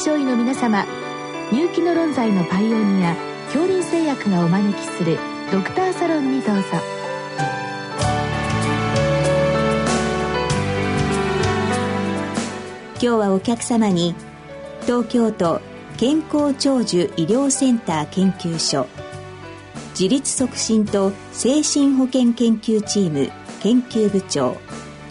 [0.00, 0.86] 症医の皆様
[1.52, 3.14] 入気の論剤のパイオニア
[3.52, 5.18] 恐林製薬がお招きする
[5.52, 6.62] ドクターサロンにどうぞ。
[12.94, 14.14] 今日はお客様に
[14.86, 15.60] 東京都
[15.98, 18.86] 健康長寿医療センター研究所
[19.90, 23.30] 自立促進と精神保健研究チーム
[23.62, 24.56] 研究部長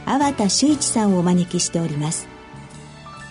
[0.06, 2.28] 粟田修一さんをお招きしております。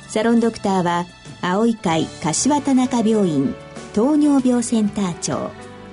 [0.06, 1.04] サロンドクターは
[1.40, 3.54] 葵会柏田中病院
[3.94, 5.50] 糖尿病センター長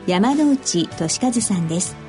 [0.08, 2.05] 山内俊和さんです。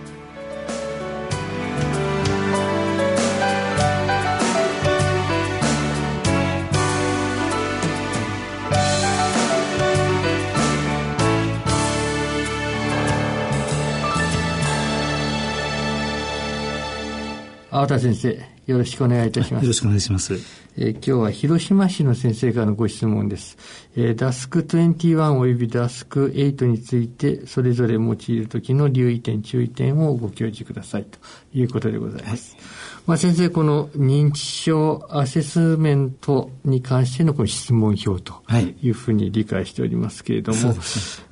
[17.77, 19.65] 青田先生、よろしくお願いいたします。
[19.65, 20.33] よろしくお願いします。
[20.79, 23.59] えー、今日は広島市の先生からのご質問です。
[23.95, 31.19] えー、ダスク21およびダスク8について、それぞれ用いるときの留意点、注意点をご教示くださいと
[31.53, 32.57] いうことでございます。
[32.57, 38.43] はいまあ、先生、この認知症アセスメントに関してのこの質問票と
[38.83, 38.91] い。
[38.91, 40.75] うふうに理解しておりますけれども、は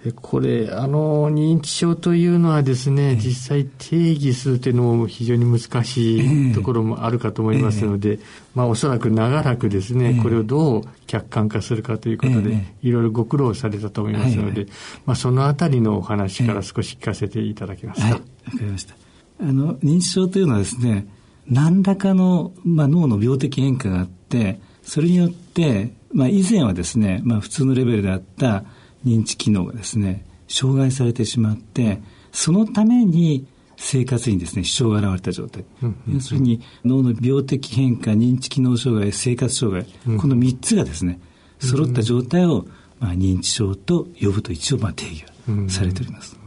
[0.06, 8.20] い、これ、あの、認知症というのはですね、実際定義するというのも非常に難しいところもあるかと思いますので、
[8.54, 14.68] まあ、おそらく長らくですね、これをどう客観化するかということで、いろいろご苦労されたと思いますので、
[15.06, 18.06] まあ、そのあたりのお話から少し聞かせていただけますか？
[18.06, 18.24] はい、わ、か
[18.60, 18.94] りました。
[19.40, 21.08] あの、認知症というのはですね、
[21.48, 28.64] 何らかの、まあ、脳の病的変化があって、それによって、まあ、以前はですね、まあ、普通のレベルであった
[29.04, 32.00] 認知機能がですね、障害されてしまって、
[32.32, 35.64] そのために生活にですね、支障が現れた状態。
[36.08, 41.20] 要するに、脳の病的変化、認知機能障害、生活障害、この3つがですね、
[41.58, 42.66] 揃った状態を、
[43.00, 45.24] まあ、認知症と呼ぶと一応、まあ、定義
[45.68, 46.38] されております。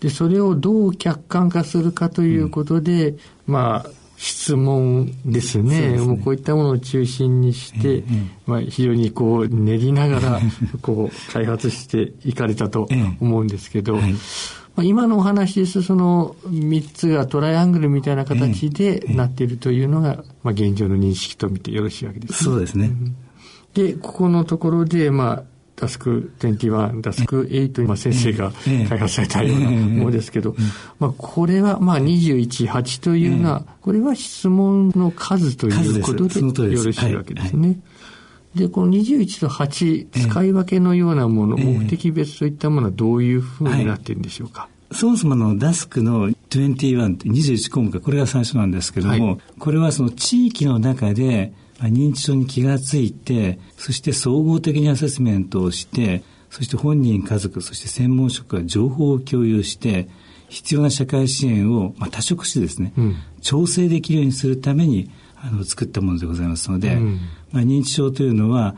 [0.00, 5.94] で、それをどう客観化するかということで、うん、まあ、質問ですね。
[5.94, 6.06] うすね。
[6.06, 8.02] もうこういったものを中心にして、
[8.46, 10.40] まあ、非常にこう練りながら
[10.82, 12.88] こう開発していかれたと
[13.20, 14.02] 思うんですけど、ま
[14.78, 22.36] あ、今のお話ですその3つがトライアングルみたいな形でなっているというのが、まあ、現状の認識と見てよろしいわけですね。
[22.38, 22.90] そうですね。
[23.74, 25.42] で、ここのところで、まあ、
[25.80, 28.52] ダスク21、ダスク8、まあ、先生が
[28.88, 30.56] 開発されたようなものですけど、
[30.98, 37.78] まあ、これは、まあ、21、8というのは、これは質問の数ということでよろしいわけですね。
[38.54, 60.08] で、この21と8、使い分けのようなもの、目的別といったものはどういうふうになっているんでしょうか、そもそものダスクの21って21項目、これが最初なんですけども、はい、これはその地域の中で認知症に気がついて、そして総合的にアセスメントをして、そして本人、家族、そして専門職が情報を共有して、
[60.48, 67.20] 必要な社会支援を、まあ、多職種ですね、うん、調整できるようにするためにあの作ったものでございますので、うん、
[67.52, 68.74] まあ、認知症というのは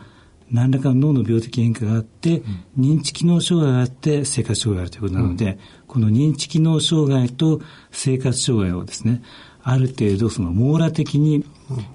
[0.52, 2.40] 何らかの脳の病的変化があって、
[2.76, 9.22] うん、認知機能障害があって生活障害があるということなので、この認知機能障害と生活障害をですね
[9.62, 11.44] ある程度その網羅的に、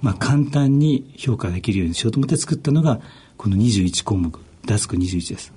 [0.01, 3.01] まあ、簡単に評価できるようにしようと思って作ったのが
[3.37, 4.39] この21項目。
[4.65, 5.53] ダスク21です、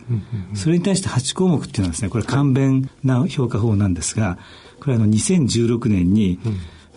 [0.54, 4.36] それに対して8項目っていうのはですねこれ簡便な評価法なんですが
[4.80, 6.38] これあの2016年に、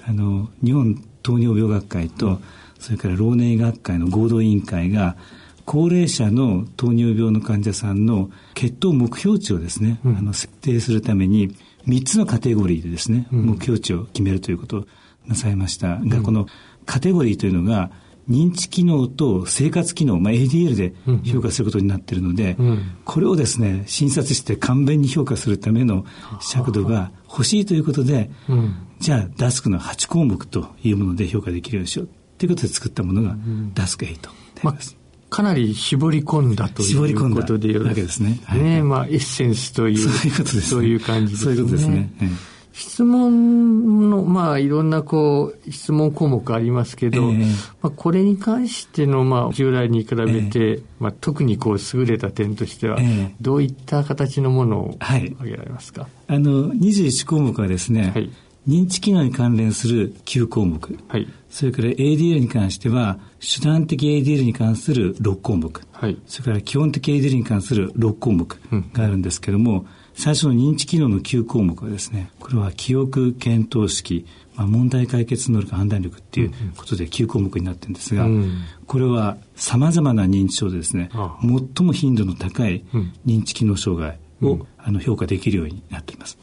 [0.06, 2.42] あの日本糖尿病学会と、
[2.80, 5.16] それから老年医学会の合同委員会が
[5.72, 11.56] 高齢者の糖尿病の患者さんの血糖目標値をですね、うん、あの設定するために
[11.88, 14.86] 3つのカテゴリーでですね、うん、目標値を決めるということを
[15.28, 15.88] なさいました。
[15.88, 16.46] が、うん、この
[16.86, 17.90] カテゴリーというのが
[18.30, 20.94] 認知機能と生活機能、まあ、ADL で
[21.24, 26.04] 評価することになっているので、うん、これをですね診察して簡便に評価するための
[26.42, 33.38] 尺度が欲しいということで、うん、じゃあダスクの8項目というもので評価できるようにしようということで作ったものが
[33.74, 34.32] ダスク8であ
[34.72, 35.01] ります。
[35.32, 38.42] かなり絞り込んだということでよろしいですね。
[38.54, 41.56] ね、まあ、エッセンスという、そういうね、そういう感じですね。
[41.56, 42.12] そういうことですね。
[42.74, 47.46] 質問の、まあ、いろんな、こう、質問項目ありますけど、えー、
[47.82, 58.30] まあ、これに関しての、まあ、従来に比べて、えー、まあ、特にこう、優れた点としては、えー、どういった形のものを挙げられますか、はい、あの、21項目はですね、はい、
[58.68, 68.60] 認知機能に関連する9項目、はい、それから ADL に関しては、手段的 ADL に関する6項目、はい、それから基本的 ADL に関する6項目
[68.94, 74.26] があるんですけども、うん最初の認知機能の9項目はですね、これは記憶、検討式、
[74.56, 81.10] まあ、問題解決能力判断力っていうことで9項目になってるんですが、うん、これはさまざまな認知症でですね、
[81.76, 82.84] 最も頻度の高い
[83.26, 86.38] 認知機能障害を、うん、あの評価できるようになっています。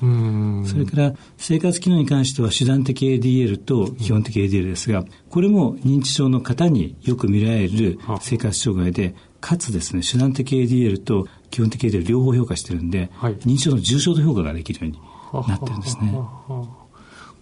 [0.70, 14.92] それから生活機能に関しては手段的 ADL と基本的 ADL ですが、これも認知症の方によく見られる生活障害で、かつですね、手段的 ADL と基本的 ADL 両方評価してるんで、はい、認知症の重症度評価ができるよ
[15.32, 16.12] うになってるんですね。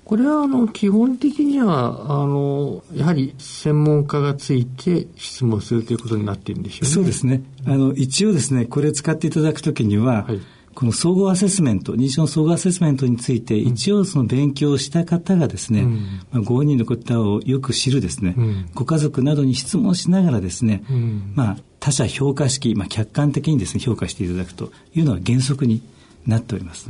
[0.07, 6.89] これはあの基本的にはあのやはり専門家がついて質問するということになっているんでしょうね。
[6.91, 7.43] そうですね。
[7.67, 10.41] あの一応ですねこれ使っていただくときには、はい、
[10.77, 25.83] この総合アセスメント認知症の総合アセスメントについて、一応その勉強した方がですね、うん、まあ、ご本人の方をよく知るですね、うん、ご家族などに質問しながらですね、うん、まあ他者評価式、まあ、客観的にですね評価していただくというのは原則に
[26.27, 26.89] なっております。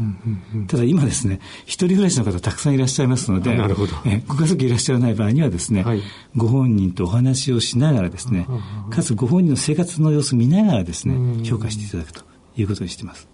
[0.67, 3.93] ただ今ですね、一人暮らしの方たくさんいらっしゃいますので、なるほど。
[4.07, 6.03] えご家族いらっしゃらない場合にはですね、はい、
[6.35, 8.47] ご本人とお話をしながらですね、
[8.91, 12.23] かつご本人の生活の様子を見ながらですね、評価していただくと
[12.57, 13.29] いうことにしています。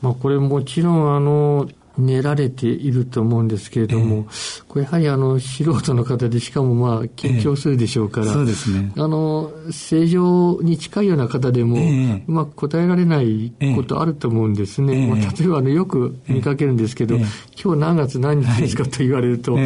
[0.00, 19.58] まあこれもちろんあの、練られていると思うんですけれども、えー、これやはりあの素人の方でしかもまあ緊張するでしょうから、えー、そうですね、あの正常に近いような方でも、えー、うまく答えられないことあると思うんですね、まあ、例えばあのよく見かけるんですけど、今日何月何日ですかと言われると、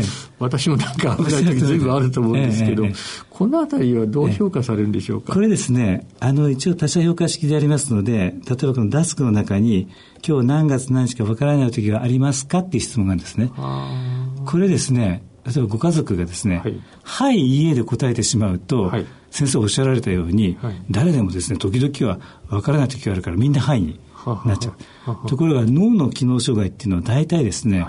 [0.45, 2.85] 私もなんか危ない時ずいぶんあると思うんですけど、
[3.31, 6.07] このあたりはどう評価されるんでしょうか、これですね。
[6.21, 9.89] あの一応他者評価式でありますので例えばこのダスクの中に
[10.27, 13.51] 今日何月何日かわからない時がありますかっていう質問があるんですね。
[14.47, 22.19] これですね、例えばご家族がですね、はい、はい、家で答えてしまうと、はい、先生おっしゃられたように、はい、誰でもですね、時々は
[22.49, 24.01] わからない時があるからみんなはいに
[24.45, 25.29] なっちゃう。
[25.29, 27.87] ところが脳の機能障害っていうのは大体ですね、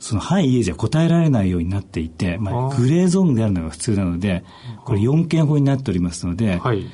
[0.00, 4.44] そのはい、家じゃ答えられないようになっていて、まあ、グレーゾーンであるのが普通なので、
[4.84, 6.86] これ4件法になっておりますので、はい。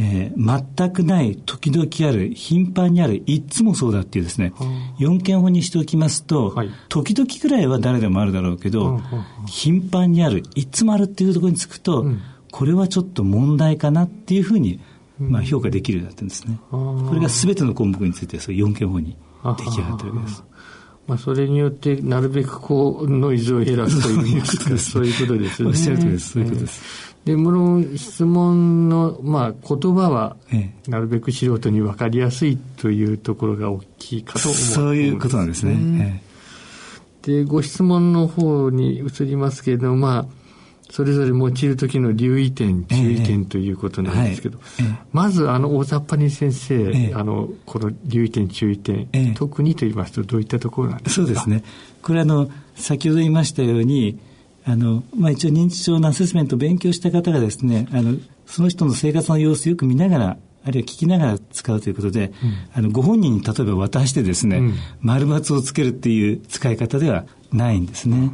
[0.00, 4.52] えー、全くない、時々ある、頻繁にある、いつもそうだっていうですね、
[5.00, 9.00] 4件法にしておきますと、はい、時々くらいは誰でもあるだろうけど、
[9.48, 12.20] 頻繁にある、いつもあるっていうところにつくと、うん、
[12.52, 14.78] これはちょっと問題かなっていうふうに、
[15.18, 16.60] まあ、評価できるようになってるんですね。
[16.70, 20.44] これが全ての項目について、そう4件法に出来上がってるわけです。
[21.08, 24.44] まあ、それによってなるべくこうノイズを減らすという
[24.78, 25.68] そういうことですね。
[25.68, 26.32] おっしゃるとりです。
[26.32, 27.08] そういうことです。
[27.24, 30.36] で、無論質問の、まあ、言葉は、
[30.86, 36.22] なるべく素人に分かりやすいというところが大きいかと思うそういうことなんですね。
[37.22, 40.26] で、ご質問の方に移りますけれども、まあ、
[40.90, 51.26] それぞれ用いる時の留意点、注意点ということなんですけど、えーはいまず、あの、大雑把に先生、えー、あの、この留意点、注意点、特にと言いますと、どういったところなんですか？
[51.26, 51.62] そうですね。
[52.02, 54.18] これ、あの、先ほど言いましたように、
[54.64, 68.30] あの、まあ、一応認知症のアセスメントを勉強した方がですね、あの、その人の生活の様子をよく見ながら、あるいは聞きながら使うということで、うん、あのご本人に例えば渡してですね、うん、丸抜をつけるっていう使い方ではないんですね。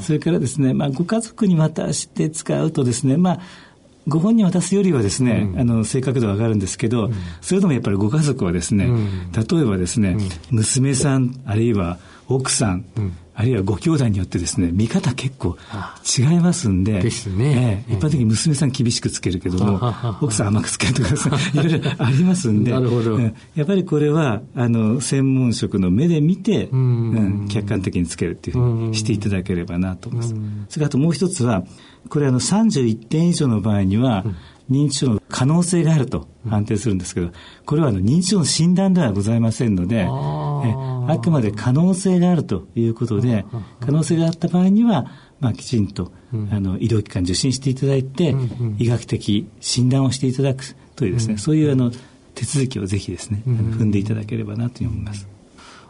[0.00, 3.40] それからですね、まあ、ご家族に渡して使うとですね、まあ、
[4.08, 10.16] ご本人渡すよりはですね、うん、あの、正確度は上がるんですけど、うん、それでもやっぱりご家族はですね、うん、例えばですね、
[10.50, 11.98] 娘さん、あるいは
[12.28, 12.84] 奥さん、
[13.34, 15.56] あるいはご兄弟によってですね、見方結構
[16.18, 19.80] 違いますんで、ですね、えー、一般的に娘さん厳しくつけるけども、
[20.22, 23.30] 奥さん甘くつけるとかいろいろありますんで、 なるほど、や
[23.62, 30.30] っぱりこれは、あの、専門職の目で見て、うん、客観的につけるっていうふうにしていただければなと思います。
[30.30, 31.62] それからあともう一つは、
[32.08, 34.24] これあの31点以上の場合には、
[34.70, 37.30] 認知症の可能性があると判定するんですけど、
[37.64, 40.08] これはあの認知症の診断ではございませんので、
[40.68, 43.44] あくまで可能性があるということで、
[43.80, 45.06] 可能性があった場合には、
[45.40, 46.12] まあ、きちんと、
[46.50, 48.34] あの医療機関受診していただいて、
[48.78, 51.90] 医学的診断をしていただくというですね、そういうあの
[52.34, 55.35] 手続きをぜひですね、踏んでいただければなと思います。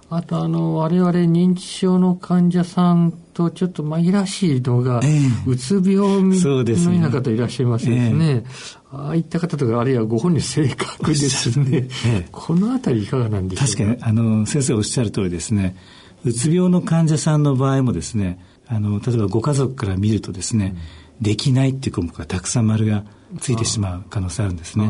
[0.08, 8.30] あとあの、我々認知症の患者さんとちょっと紛らしいのが、えー、うつ病のような方いらっしゃいますですね。
[8.30, 11.88] えー、ああいった方とか、あるいはご本人正確ですね。
[12.06, 13.72] えー、このあたりいかがなんでしょうか？
[13.72, 15.76] 確かに、あの、先生おっしゃる通りですね、
[16.24, 20.76] うつ病の患者さんの場合もですね、あの、例えばご家族から見るとですね、
[21.18, 23.04] うん、できないっていう項目がたくさん丸が
[23.40, 24.88] ついてしまう可能性あるんですね。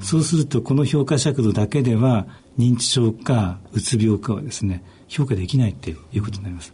[0.00, 2.26] そうすると、この評価尺度だけでは、
[2.58, 6.72] 認知症かうつ病かはですね評価できないっていうことになります。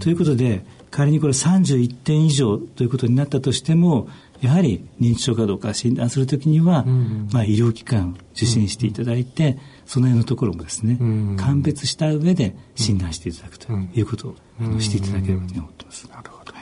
[0.00, 4.08] ということで仮にこれ31点以上ということになったとしても
[4.42, 6.84] やはり認知症かどうか診断するときには、
[7.32, 10.98] まあ、医療機関受診していただいて、その辺のところもですね、
[11.38, 16.08] 鑑別した上で診断していただくということを、うん、していただければと思ってます。
[16.10, 16.52] なるほど。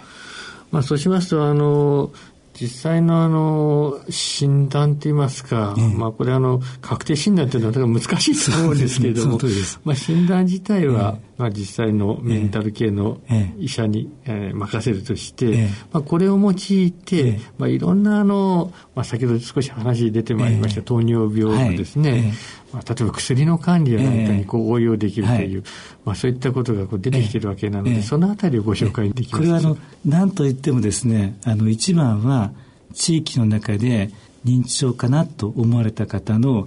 [0.70, 2.12] まあ、そうしますと、あの、
[2.60, 9.38] 実際のあの診断といいますか、ええ、まあこれあの確定診断というのは難しいと思うんですけれども、
[9.82, 13.18] まあ診断自体は、え、まあ実際のメンタル系の
[13.58, 22.34] 医者に、えー、任せるとして、まあこれを用いて、まあいろんなあの、まあ先ほど少し話出てまいりました、糖尿病ですね、
[22.72, 25.64] まあ、例えば薬の管理や何かにこう応用できるという、えーはい、
[26.04, 32.52] まあ、そういったことがこう出てきているわけなので、えー、そのあたりをご紹介できますか、これはあの何と言ってもですねあの一番は
[32.94, 34.10] 地域の中で
[34.44, 36.66] 認知症かなと思われた方の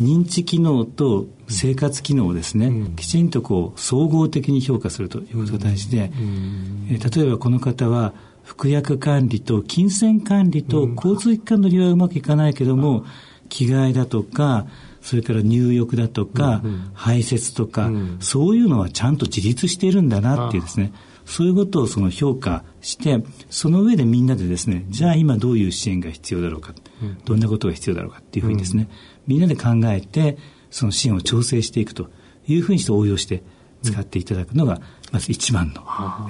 [0.00, 8.14] 認知機能と生活機能をですね、うん、きちんとこう総合的に評価するということが大事で、うん、えー、例えばこの方は
[8.44, 13.04] 服薬管理と金銭管理と交通機関の利用はうまくいかないけども、
[13.48, 14.66] 着替えだとか
[15.00, 16.62] それから入浴だとか、
[16.94, 20.92] 排泄とか、うん、そういうのはちゃんと自立しているんだなっていうですね、
[21.24, 28.88] そういうことをその評価して、その上でみんなでですね、じゃあ今どういう支援が必要だろうか、うん、どんなことが必要だろうかっていうふうにですね、
[29.26, 30.36] みんなで考えて、
[30.70, 32.10] その支援を調整していくと
[32.46, 33.42] いうふうにして応用して
[33.82, 34.80] 使っていただくのが、
[35.12, 35.82] まず一番の、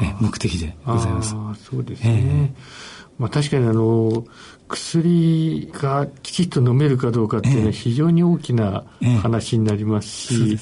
[0.03, 1.35] え目的でございます。
[1.65, 2.53] そうですね。
[2.57, 4.25] えーまあ、確かにあの
[4.71, 8.85] 薬がきちっと飲めるかどうかっていうのは非常に大きな
[9.21, 10.59] 話になりますし、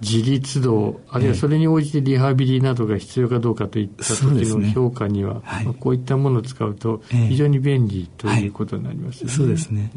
[0.00, 9.30] 自立度、あるいはそれに応じてリハビリなどが必要かどうかといった時の評価には、まあ、こういったものを使うと非常に便利ということになりますね。
[9.30, 9.90] そうですね。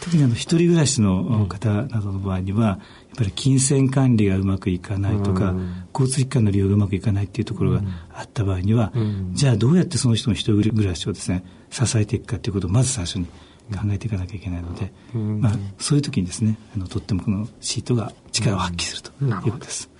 [0.00, 2.80] 特にあの一人暮らしの方などの場合には、
[3.16, 7.80] ぱり金銭管理がうまくいかないとか、うん、交通機関の利用がうまくいかないっていうところが
[8.12, 11.44] あった場合には、うん、じゃあどうやってその人の一人暮らしをですね
[11.84, 19.90] 支えていくかということをまず最初に考えていかなきゃいけないので、うん、まあ、そういう時にですねあのとってもこのシートが力を発揮するということです。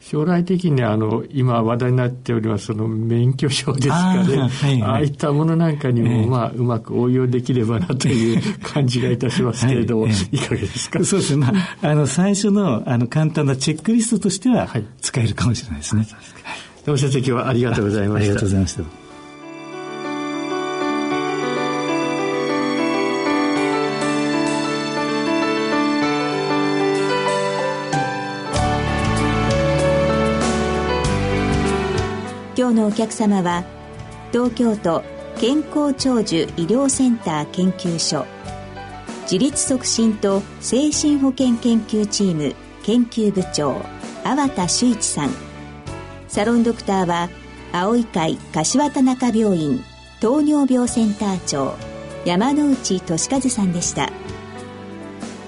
[0.00, 4.36] 将来的にあの今話題になっておりますその免許証ですかね。
[4.36, 11.02] あはいはい、ああいったものなんかにも、まあ、うまく応用できればなという感じがいたしますけれども、はい、いかがですか？
[11.02, 11.36] そうです。
[11.36, 14.68] ね、まあ、あの最初のあの簡単なチェックリストとしては
[15.00, 16.06] 使えるかもしれないですね。
[16.84, 18.26] どうも先生今日はありがとうございました。
[18.26, 19.03] ありがとうございました。
[32.84, 33.64] のお客様は
[34.30, 35.02] 東京都
[35.38, 38.26] 健康長寿医療センター研究所
[39.22, 43.80] 自立促進と精神保健研究チーム研究部長
[44.22, 45.30] 粟田修一さん。
[46.28, 47.30] サロンドクターは
[47.72, 49.82] 青い会柏田中病院
[50.20, 51.76] 糖尿病センター長
[52.24, 54.10] 山内俊和さんでした。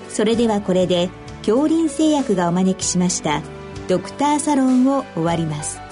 [0.08, 3.42] それではこれで恐林製薬がお招きしました
[3.88, 5.85] ドクターサロンを終わります。